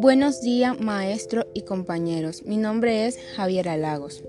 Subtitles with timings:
[0.00, 2.42] Buenos días, maestro y compañeros.
[2.46, 4.24] Mi nombre es Javier Alagos.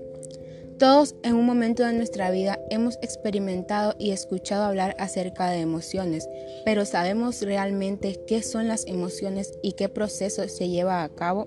[0.78, 6.28] Todos en un momento de nuestra vida hemos experimentado y escuchado hablar acerca de emociones,
[6.66, 11.46] pero ¿sabemos realmente qué son las emociones y qué proceso se lleva a cabo?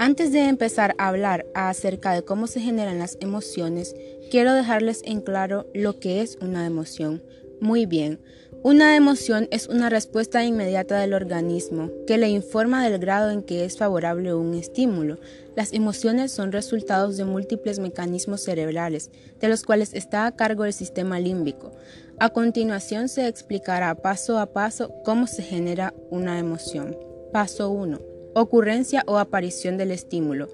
[0.00, 3.94] Antes de empezar a hablar acerca de cómo se generan las emociones,
[4.28, 7.22] quiero dejarles en claro lo que es una emoción.
[7.60, 8.18] Muy bien,
[8.66, 13.64] una emoción es una respuesta inmediata del organismo que le informa del grado en que
[13.64, 15.18] es favorable un estímulo.
[15.54, 20.72] Las emociones son resultados de múltiples mecanismos cerebrales, de los cuales está a cargo el
[20.72, 21.70] sistema límbico.
[22.18, 26.98] A continuación se explicará paso a paso cómo se genera una emoción.
[27.32, 28.00] Paso 1.
[28.34, 30.48] Ocurrencia o aparición del estímulo.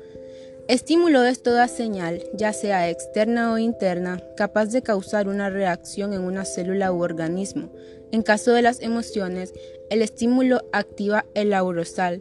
[0.68, 6.20] Estímulo es toda señal, ya sea externa o interna, capaz de causar una reacción en
[6.20, 7.70] una célula u organismo.
[8.12, 9.54] En caso de las emociones,
[9.88, 12.20] el estímulo activa el aurosal.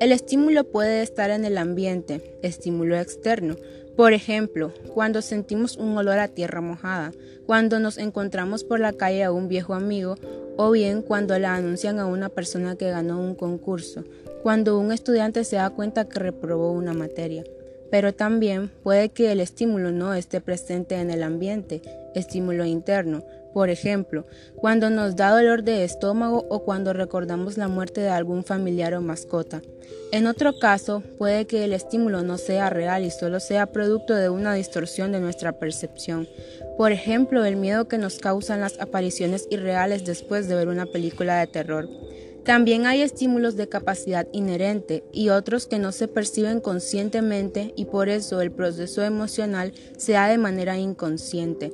[0.00, 3.56] El estímulo puede estar en el ambiente, estímulo externo.
[3.96, 7.12] Por ejemplo, cuando sentimos un olor a tierra mojada,
[7.44, 10.16] cuando nos encontramos por la calle a un viejo amigo
[10.56, 14.04] o bien cuando le anuncian a una persona que ganó un concurso,
[14.42, 17.44] cuando un estudiante se da cuenta que reprobó una materia
[17.90, 21.82] pero también puede que el estímulo no esté presente en el ambiente,
[22.14, 23.24] estímulo interno,
[23.56, 28.44] por ejemplo, cuando nos da dolor de estómago o cuando recordamos la muerte de algún
[28.44, 29.62] familiar o mascota.
[30.12, 34.28] En otro caso, puede que el estímulo no sea real y solo sea producto de
[34.28, 36.28] una distorsión de nuestra percepción.
[36.76, 41.40] Por ejemplo, el miedo que nos causan las apariciones irreales después de ver una película
[41.40, 41.88] de terror.
[42.44, 48.10] También hay estímulos de capacidad inherente y otros que no se perciben conscientemente y por
[48.10, 51.72] eso el proceso emocional se da de manera inconsciente.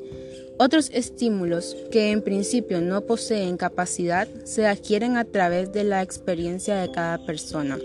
[0.59, 6.77] Otros estímulos que en principio no poseen capacidad se adquieren a través de la experiencia
[6.77, 7.79] de cada persona.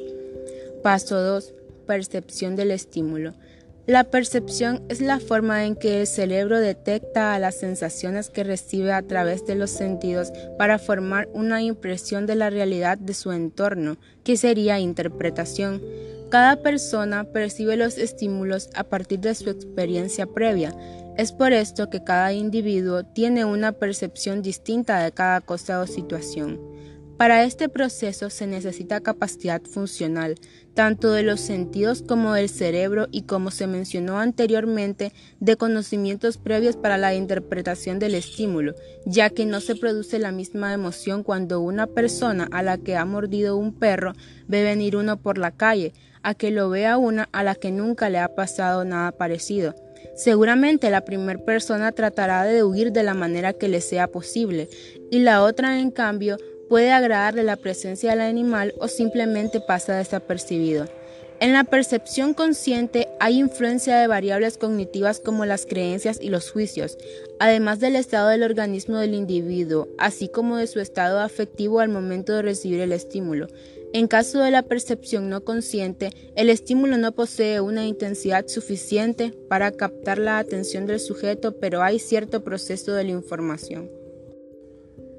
[0.83, 1.53] Paso 2.
[1.85, 3.33] Percepción del estímulo.
[3.87, 8.91] La percepción es la forma en que el cerebro detecta a las sensaciones que recibe
[8.91, 13.95] a través de los sentidos para formar una impresión de la realidad de su entorno,
[14.25, 15.81] que sería interpretación.
[16.29, 20.75] Cada persona percibe los estímulos a partir de su experiencia previa.
[21.17, 26.59] Es por esto que cada individuo tiene una percepción distinta de cada cosa o situación.
[27.17, 30.35] Para este proceso se necesita capacidad funcional,
[30.75, 36.75] tanto de los sentidos como del cerebro y como se mencionó anteriormente, de conocimientos previos
[36.75, 38.75] para la interpretación del estímulo,
[39.07, 43.05] ya que no se produce la misma emoción cuando una persona a la que ha
[43.05, 44.13] mordido un perro
[44.47, 48.11] ve venir uno por la calle, a que lo vea una a la que nunca
[48.11, 49.73] le ha pasado nada parecido.
[50.17, 54.67] Seguramente la primera persona tratará de huir de la manera que le sea posible,
[55.11, 60.87] y la otra, en cambio, puede agradarle la presencia del animal o simplemente pasa desapercibido.
[61.39, 66.97] En la percepción consciente hay influencia de variables cognitivas como las creencias y los juicios,
[67.39, 72.33] además del estado del organismo del individuo, así como de su estado afectivo al momento
[72.33, 73.49] de recibir el estímulo.
[73.93, 79.71] En caso de la percepción no consciente, el estímulo no posee una intensidad suficiente para
[79.71, 83.89] captar la atención del sujeto, pero hay cierto proceso de la información.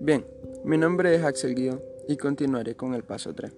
[0.00, 0.26] Bien,
[0.64, 3.52] mi nombre es Axel Guido y continuaré con el paso 3.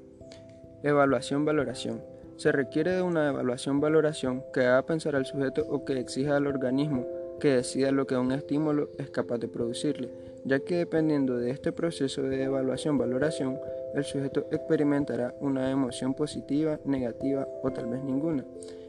[0.84, 2.02] Evaluación-valoración.
[2.36, 7.06] Se requiere de una evaluación-valoración que haga pensar al sujeto o que exija al organismo
[7.40, 10.12] que decida lo que un estímulo es capaz de producirle,
[10.44, 13.58] ya que dependiendo de este proceso de evaluación-valoración,
[13.94, 18.44] el sujeto experimentará una emoción positiva, negativa o tal vez ninguna.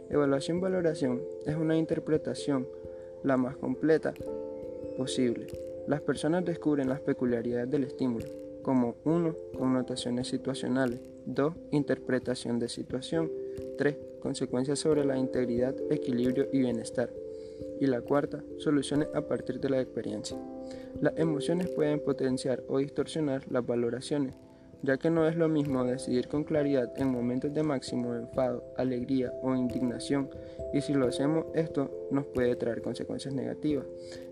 [0.10, 2.68] Evaluación-valoración es una interpretación
[3.24, 4.14] la más completa
[4.98, 5.48] posible
[5.88, 8.26] las personas descubren las peculiaridades del estímulo,
[8.62, 9.36] como 1.
[9.58, 11.54] Connotaciones situacionales, 2.
[11.72, 13.32] Interpretación de situación,
[13.78, 13.98] 3.
[14.22, 17.10] Consecuencias sobre la integridad, equilibrio y bienestar.
[17.80, 20.38] Y la cuarta, soluciones a partir de la experiencia.
[21.02, 24.36] Las emociones pueden potenciar o distorsionar las valoraciones,
[24.84, 29.32] ya que no es lo mismo decidir con claridad en momentos de máximo enfado, alegría
[29.42, 30.30] o indignación,
[30.74, 33.86] y si lo hacemos esto nos puede traer consecuencias negativas.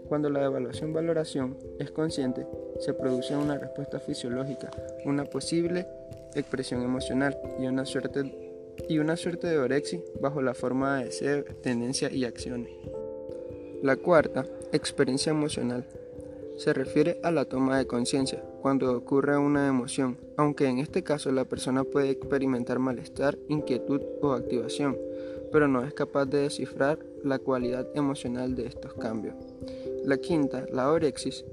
[0.07, 2.47] Cuando la evaluación-valoración es consciente,
[2.79, 4.71] se produce una respuesta fisiológica,
[5.05, 5.85] una posible
[6.35, 8.23] expresión emocional y una suerte,
[8.87, 12.71] y una suerte de orexi bajo la forma de deseo, tendencia y acciones.
[13.83, 15.85] La cuarta, experiencia emocional,
[16.59, 21.31] se refiere a la toma de conciencia cuando ocurre una emoción, aunque en este caso
[21.31, 24.97] la persona puede experimentar malestar, inquietud o activación,
[25.53, 29.35] pero no es capaz de descifrar la cualidad emocional de estos cambios.
[30.03, 31.45] La quinta, la orexis,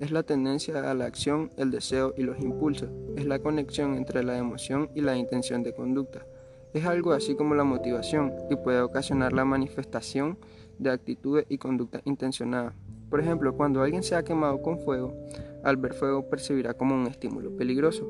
[0.00, 4.24] es la tendencia a la acción, el deseo y los impulsos, es la conexión entre
[4.24, 6.26] la emoción y la intención de conducta.
[6.72, 10.38] Es algo así como la motivación y puede ocasionar la manifestación
[10.78, 12.74] de actitudes y conductas intencionadas.
[13.10, 15.14] Por ejemplo, cuando alguien se ha quemado con fuego,
[15.62, 18.06] al ver fuego percibirá como un estímulo peligroso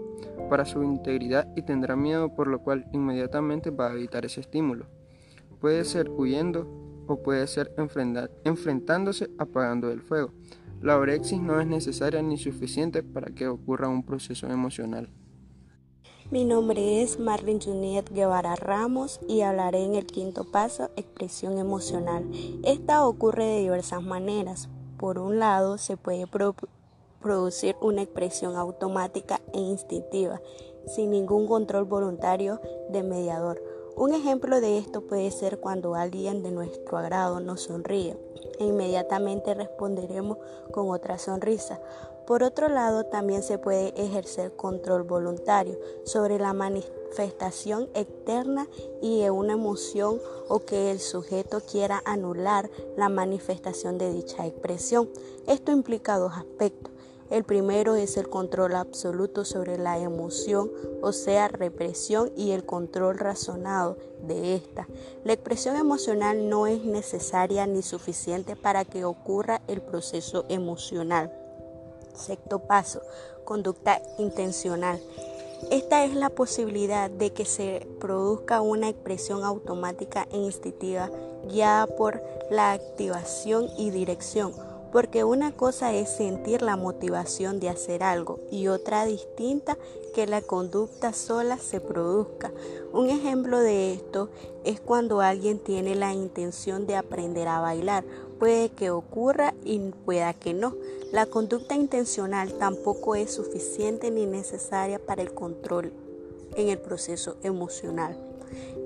[0.50, 4.86] para su integridad y tendrá miedo por lo cual inmediatamente va a evitar ese estímulo.
[5.60, 6.66] Puede ser huyendo
[7.06, 7.72] o puede ser
[8.44, 10.32] enfrentándose apagando el fuego.
[10.82, 15.08] La orexis no es necesaria ni suficiente para que ocurra un proceso emocional.
[16.30, 22.28] Mi nombre es Marlene Juniet Guevara Ramos y hablaré en el quinto paso, expresión emocional.
[22.64, 24.68] Esta ocurre de diversas maneras.
[25.04, 26.26] Por un lado, se puede
[27.20, 30.40] producir una expresión automática e instintiva,
[30.86, 32.58] sin ningún control voluntario
[32.88, 33.62] de mediador.
[33.96, 38.16] Un ejemplo de esto puede ser cuando alguien de nuestro agrado nos sonríe
[38.58, 40.38] e inmediatamente responderemos
[40.72, 41.82] con otra sonrisa.
[42.26, 48.66] Por otro lado, también se puede ejercer control voluntario sobre la manifestación externa
[49.02, 50.18] y de una emoción
[50.48, 55.10] o que el sujeto quiera anular la manifestación de dicha expresión.
[55.46, 56.94] Esto implica dos aspectos.
[57.30, 60.70] El primero es el control absoluto sobre la emoción,
[61.02, 64.86] o sea, represión y el control razonado de esta.
[65.24, 71.43] La expresión emocional no es necesaria ni suficiente para que ocurra el proceso emocional.
[72.14, 73.02] Sexto paso,
[73.44, 75.00] conducta intencional.
[75.70, 81.10] Esta es la posibilidad de que se produzca una expresión automática e instintiva
[81.48, 84.52] guiada por la activación y dirección
[84.94, 89.76] porque una cosa es sentir la motivación de hacer algo y otra distinta
[90.14, 92.52] que la conducta sola se produzca.
[92.92, 94.28] Un ejemplo de esto
[94.62, 98.04] es cuando alguien tiene la intención de aprender a bailar.
[98.38, 100.74] Puede que ocurra y pueda que no.
[101.12, 105.92] La conducta intencional tampoco es suficiente ni necesaria para el control
[106.56, 108.16] en el proceso emocional.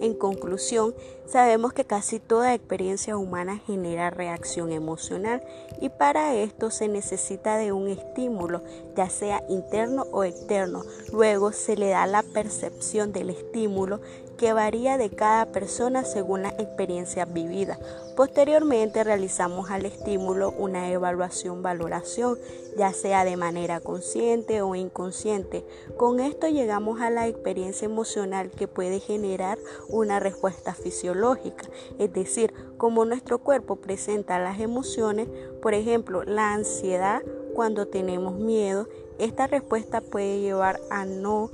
[0.01, 0.95] En conclusión,
[1.27, 5.43] sabemos que casi toda experiencia humana genera reacción emocional
[5.81, 8.63] y para esto se necesita de un estímulo,
[8.97, 10.85] ya sea interno o externo.
[11.13, 14.01] Luego se le da la percepción del estímulo
[14.39, 17.79] que varía de cada persona según la experiencia vivida.
[18.17, 22.39] Posteriormente realizamos al estímulo una evaluación-valoración,
[22.77, 25.65] ya sea de manera consciente o inconsciente.
[25.97, 29.59] Con esto llegamos a la experiencia emocional que puede generar
[29.89, 31.69] una respuesta fisiológica,
[31.99, 35.29] es decir, como nuestro cuerpo presenta las emociones,
[35.61, 37.23] por ejemplo, la ansiedad
[37.55, 38.89] cuando tenemos miedo,
[39.19, 41.51] esta respuesta puede llevar a no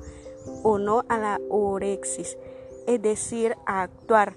[0.62, 2.36] o no a la orexis
[2.86, 4.34] es decir, actuar.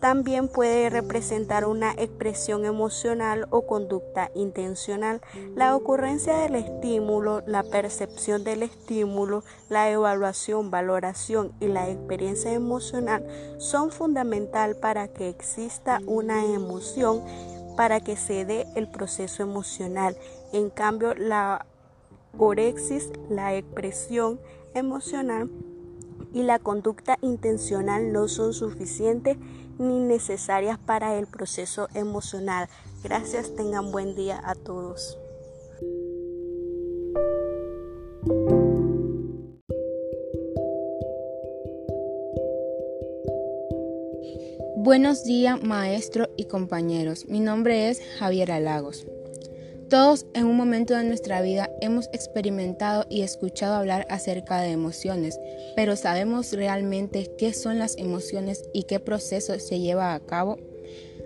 [0.00, 5.20] También puede representar una expresión emocional o conducta intencional.
[5.54, 13.26] La ocurrencia del estímulo, la percepción del estímulo, la evaluación, valoración y la experiencia emocional
[13.58, 17.22] son fundamental para que exista una emoción,
[17.76, 20.16] para que se dé el proceso emocional.
[20.54, 21.66] En cambio, la
[22.38, 24.40] orexis, la expresión
[24.72, 25.50] emocional,
[26.32, 29.36] y la conducta intencional no son suficientes
[29.78, 32.68] ni necesarias para el proceso emocional.
[33.02, 35.18] Gracias, tengan buen día a todos.
[44.82, 47.26] Buenos días, maestro y compañeros.
[47.28, 49.06] Mi nombre es Javier Alagos.
[49.90, 55.36] Todos en un momento de nuestra vida hemos experimentado y escuchado hablar acerca de emociones,
[55.74, 60.58] pero ¿sabemos realmente qué son las emociones y qué proceso se lleva a cabo?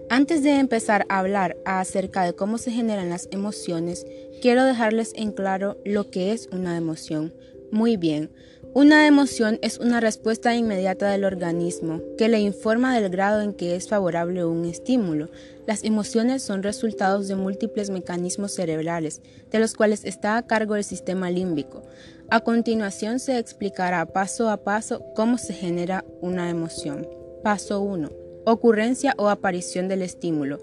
[0.08, 4.06] Antes de empezar a hablar acerca de cómo se generan las emociones,
[4.40, 7.34] quiero dejarles en claro lo que es una emoción.
[7.70, 8.30] Muy bien,
[8.74, 13.76] una emoción es una respuesta inmediata del organismo que le informa del grado en que
[13.76, 15.30] es favorable un estímulo.
[15.64, 20.82] Las emociones son resultados de múltiples mecanismos cerebrales, de los cuales está a cargo el
[20.82, 21.84] sistema límbico.
[22.30, 27.06] A continuación se explicará paso a paso cómo se genera una emoción.
[27.44, 28.10] Paso 1.
[28.44, 30.58] Ocurrencia o aparición del estímulo.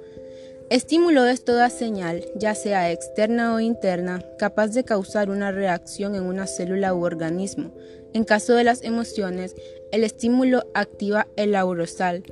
[0.72, 6.24] Estímulo es toda señal, ya sea externa o interna, capaz de causar una reacción en
[6.24, 7.74] una célula u organismo.
[8.13, 9.56] En caso de las emociones,
[9.91, 12.24] el estímulo activa el aurosal.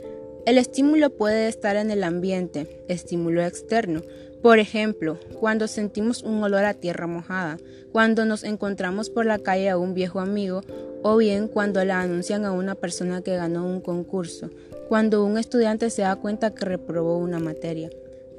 [0.46, 4.02] El estímulo puede estar en el ambiente, estímulo externo.
[4.42, 7.58] Por ejemplo, cuando sentimos un olor a tierra mojada,
[7.92, 10.62] cuando nos encontramos por la calle a un viejo amigo,
[11.02, 14.50] o bien cuando le anuncian a una persona que ganó un concurso,
[14.90, 17.90] cuando un estudiante se da cuenta que reprobó una materia.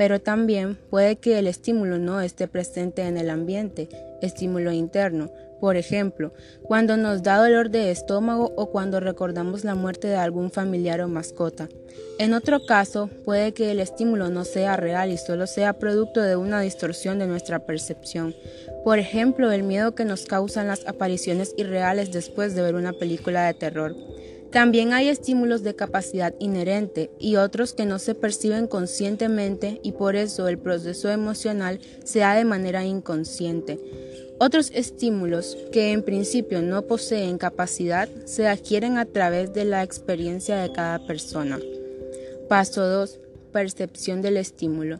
[0.00, 3.90] pero también puede que el estímulo no esté presente en el ambiente,
[4.22, 5.30] estímulo interno,
[5.60, 10.50] por ejemplo, cuando nos da dolor de estómago o cuando recordamos la muerte de algún
[10.50, 11.68] familiar o mascota.
[12.18, 16.36] En otro caso, puede que el estímulo no sea real y solo sea producto de
[16.36, 18.34] una distorsión de nuestra percepción.
[18.84, 23.46] Por ejemplo, el miedo que nos causan las apariciones irreales después de ver una película
[23.46, 23.94] de terror.
[24.50, 30.16] También hay estímulos de capacidad inherente y otros que no se perciben conscientemente y por
[30.16, 33.78] eso el proceso emocional se da de manera inconsciente.
[34.42, 40.56] Otros estímulos que en principio no poseen capacidad se adquieren a través de la experiencia
[40.56, 41.58] de cada persona.
[42.48, 43.20] Paso 2.
[43.52, 44.98] Percepción del estímulo.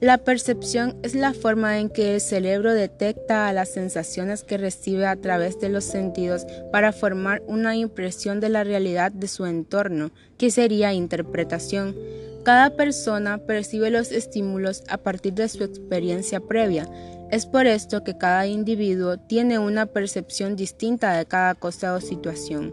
[0.00, 5.04] La percepción es la forma en que el cerebro detecta a las sensaciones que recibe
[5.04, 10.12] a través de los sentidos para formar una impresión de la realidad de su entorno,
[10.38, 11.94] que sería interpretación.
[12.42, 16.88] Cada persona percibe los estímulos a partir de su experiencia previa.
[17.30, 22.72] Es por esto que cada individuo tiene una percepción distinta de cada cosa o situación.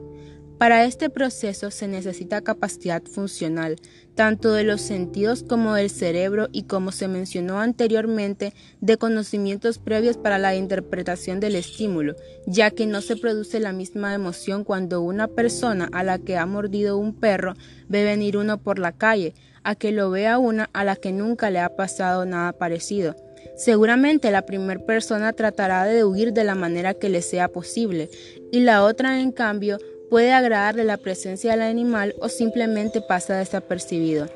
[0.58, 3.76] Para este proceso se necesita capacidad funcional,
[4.16, 10.16] tanto de los sentidos como del cerebro y como se mencionó anteriormente, de conocimientos previos
[10.16, 12.16] para la interpretación del estímulo,
[12.48, 16.46] ya que no se produce la misma emoción cuando una persona a la que ha
[16.46, 17.56] mordido un perro
[17.90, 19.34] ve venir uno por la calle,
[19.64, 23.18] a que lo vea una a la que nunca le ha pasado nada parecido.
[23.56, 28.10] Seguramente la primera persona tratará de huir de la manera que le sea posible
[28.52, 29.78] y la otra en cambio
[30.10, 34.28] puede agradarle la presencia del animal o simplemente pasa desapercibido.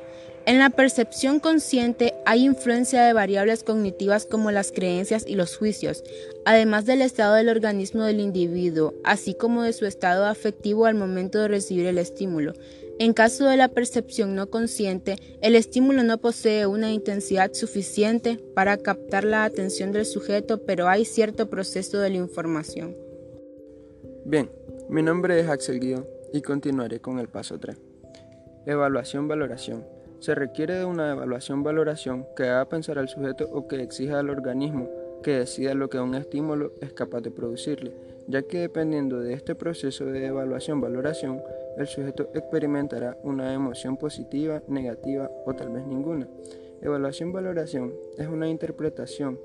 [0.46, 6.02] En la percepción consciente hay influencia de variables cognitivas como las creencias y los juicios,
[6.46, 11.38] además del estado del organismo del individuo, así como de su estado afectivo al momento
[11.38, 12.54] de recibir el estímulo.
[13.00, 18.76] En caso de la percepción no consciente, el estímulo no posee una intensidad suficiente para
[18.76, 22.94] captar la atención del sujeto, pero hay cierto proceso de la información.
[24.26, 24.50] Bien,
[24.90, 27.74] mi nombre es Axel Guido y continuaré con el paso 3.
[28.66, 29.86] Evaluación-valoración.
[30.18, 34.90] Se requiere de una evaluación-valoración que haga pensar al sujeto o que exija al organismo
[35.22, 37.92] que decida lo que un estímulo es capaz de producirle,
[38.26, 41.42] ya que dependiendo de este proceso de evaluación-valoración,
[41.76, 46.28] el sujeto experimentará una emoción positiva, negativa o tal vez ninguna.
[46.82, 49.38] Evaluación-valoración es una interpretación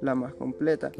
[0.00, 0.92] la más completa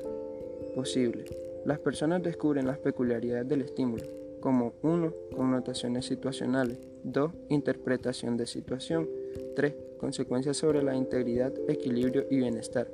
[0.75, 1.25] posible.
[1.65, 4.05] Las personas descubren las peculiaridades del estímulo,
[4.41, 5.13] como 1.
[5.35, 7.33] Connotaciones situacionales, 2.
[7.49, 9.09] Interpretación de situación,
[9.55, 9.75] 3.
[9.99, 12.89] Consecuencias sobre la integridad, equilibrio y bienestar.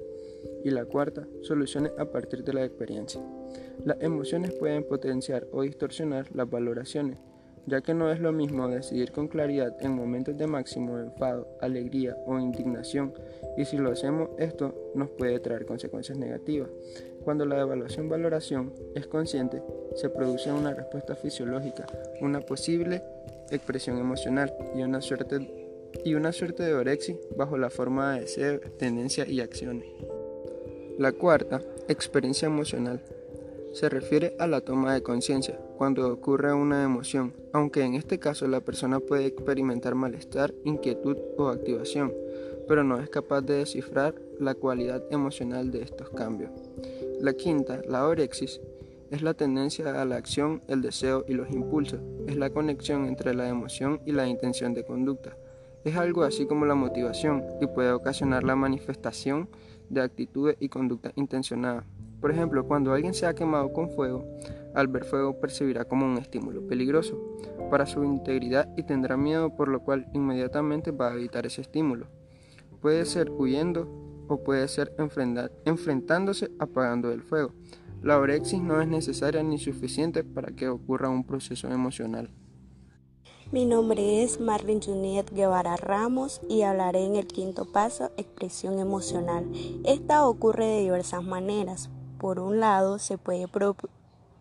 [0.64, 3.20] Y la cuarta, soluciones a partir de la experiencia.
[3.84, 7.18] Las emociones pueden potenciar o distorsionar las valoraciones
[7.66, 12.16] ya que no es lo mismo decidir con claridad en momentos de máximo enfado, alegría
[12.26, 13.12] o indignación,
[13.56, 16.70] y si lo hacemos esto nos puede traer consecuencias negativas.
[17.24, 19.62] Cuando la evaluación-valoración es consciente,
[19.94, 21.86] se produce una respuesta fisiológica,
[22.20, 23.02] una posible
[23.50, 28.60] expresión emocional y una suerte, y una suerte de orexi bajo la forma de deseo,
[28.78, 29.88] tendencia y acciones.
[30.98, 33.00] La cuarta, experiencia emocional,
[33.72, 38.46] se refiere a la toma de conciencia cuando ocurre una emoción, aunque en este caso
[38.46, 42.14] la persona puede experimentar malestar, inquietud o activación,
[42.68, 46.52] pero no es capaz de descifrar la cualidad emocional de estos cambios.
[47.20, 48.60] La quinta, la orexis,
[49.10, 51.98] es la tendencia a la acción, el deseo y los impulsos,
[52.28, 55.36] es la conexión entre la emoción y la intención de conducta.
[55.82, 59.48] Es algo así como la motivación y puede ocasionar la manifestación
[59.90, 61.84] de actitudes y conducta intencionada.
[62.20, 64.24] Por ejemplo, cuando alguien se ha quemado con fuego,
[64.74, 67.20] al ver fuego percibirá como un estímulo peligroso
[67.70, 72.06] para su integridad y tendrá miedo por lo cual inmediatamente va a evitar ese estímulo.
[72.80, 73.88] Puede ser huyendo
[74.28, 74.94] o puede ser
[75.64, 77.52] enfrentándose apagando el fuego.
[78.02, 82.30] La orexis no es necesaria ni suficiente para que ocurra un proceso emocional.
[83.52, 89.46] Mi nombre es Marlene Juniet Guevara Ramos y hablaré en el quinto paso, expresión emocional.
[89.84, 91.90] Esta ocurre de diversas maneras.
[92.18, 93.46] Por un lado, se puede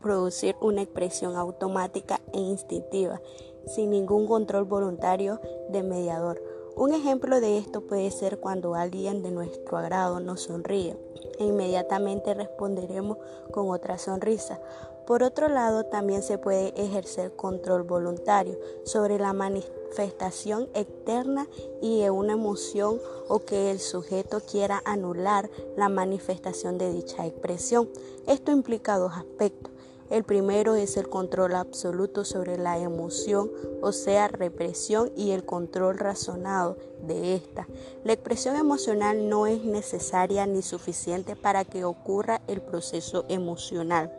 [0.02, 3.22] producir una expresión automática e instintiva,
[3.66, 5.40] sin ningún control voluntario
[5.70, 6.42] de mediador.
[6.76, 10.98] Un ejemplo de esto puede ser cuando alguien de nuestro agrado nos sonríe
[11.38, 13.18] e inmediatamente responderemos
[13.52, 14.60] con otra sonrisa.
[15.06, 21.48] Por otro lado, también se puede ejercer control voluntario sobre la manifestación externa
[21.82, 27.90] y de una emoción o que el sujeto quiera anular la manifestación de dicha expresión.
[28.28, 29.71] Esto implica dos aspectos.
[30.12, 33.50] El primero es el control absoluto sobre la emoción,
[33.82, 36.76] o sea, represión y el control razonado
[37.08, 37.66] de esta.
[38.04, 44.12] La expresión emocional no es necesaria ni suficiente para que ocurra el proceso emocional.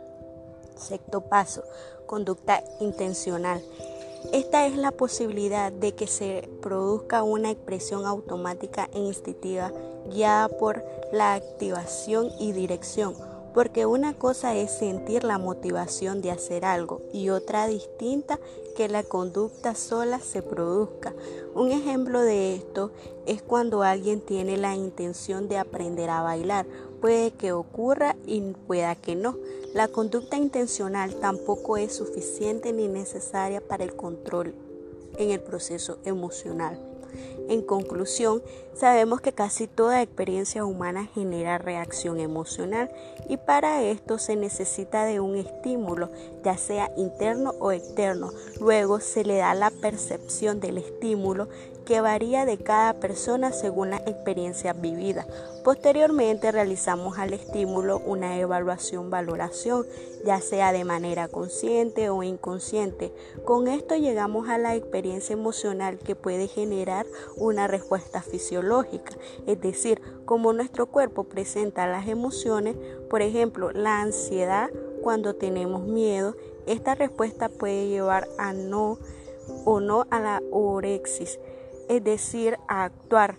[0.75, 1.63] Sexto paso,
[2.07, 3.61] conducta intencional.
[4.31, 9.71] Esta es la posibilidad de que se produzca una expresión automática e instintiva
[10.09, 13.13] guiada por la activación y dirección,
[13.53, 18.39] porque una cosa es sentir la motivación de hacer algo y otra distinta
[18.75, 21.13] que la conducta sola se produzca.
[21.53, 22.91] Un ejemplo de esto
[23.25, 26.65] es cuando alguien tiene la intención de aprender a bailar.
[26.99, 29.37] Puede que ocurra y pueda que no.
[29.73, 34.53] La conducta intencional tampoco es suficiente ni necesaria para el control
[35.17, 36.92] en el proceso emocional.
[37.49, 38.41] En conclusión,
[38.73, 42.89] sabemos que casi toda experiencia humana genera reacción emocional
[43.29, 46.09] y para esto se necesita de un estímulo,
[46.43, 48.31] ya sea interno o externo.
[48.59, 51.47] Luego se le da la percepción del estímulo
[51.85, 55.25] que varía de cada persona según la experiencia vivida.
[55.63, 59.85] Posteriormente realizamos al estímulo una evaluación-valoración,
[60.25, 63.13] ya sea de manera consciente o inconsciente.
[63.45, 67.05] Con esto llegamos a la experiencia emocional que puede generar
[67.37, 69.13] una respuesta fisiológica,
[69.45, 72.75] es decir, como nuestro cuerpo presenta las emociones,
[73.09, 74.69] por ejemplo, la ansiedad
[75.01, 76.35] cuando tenemos miedo,
[76.65, 78.97] esta respuesta puede llevar a no
[79.65, 81.39] o no a la orexis
[81.89, 83.35] es decir, a actuar.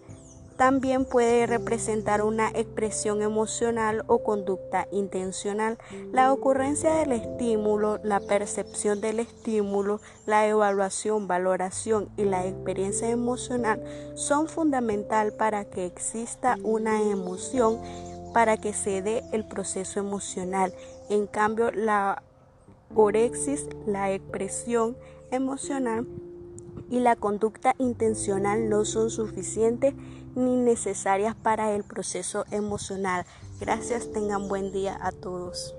[0.57, 5.79] También puede representar una expresión emocional o conducta intencional.
[6.13, 13.83] La ocurrencia del estímulo, la percepción del estímulo, la evaluación, valoración y la experiencia emocional
[14.15, 17.81] son fundamental para que exista una emoción,
[18.33, 20.73] para que se dé el proceso emocional.
[21.11, 22.23] En cambio, la
[22.95, 24.97] orexis, la expresión
[25.33, 26.07] emocional,
[26.91, 29.95] y la conducta intencional no son suficientes
[30.35, 33.25] ni necesarias para el proceso emocional.
[33.61, 35.75] Gracias, tengan buen día a todos.